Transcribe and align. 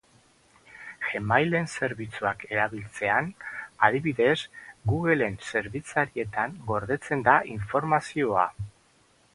Gmail-en 1.09 1.67
zerbitzuak 1.79 2.45
erabiltzean, 2.55 3.29
adibidez, 3.89 4.35
Google-en 4.93 5.39
zerbitzarietan 5.51 6.61
gordetzen 6.73 7.25
da 7.31 7.39
informazioa. 7.59 8.51